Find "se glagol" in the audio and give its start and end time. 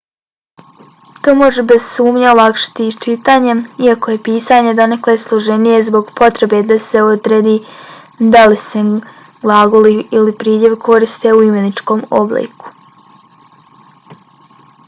8.63-9.87